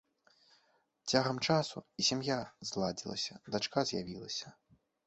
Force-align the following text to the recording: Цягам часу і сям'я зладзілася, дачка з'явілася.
Цягам 1.11 1.37
часу 1.49 1.77
і 1.99 2.09
сям'я 2.09 2.41
зладзілася, 2.71 3.33
дачка 3.55 3.79
з'явілася. 3.93 4.47